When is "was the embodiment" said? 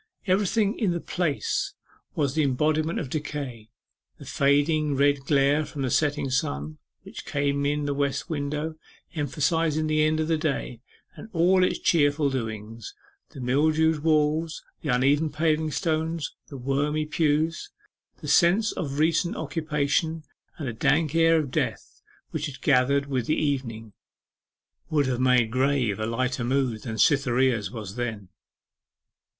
2.15-2.97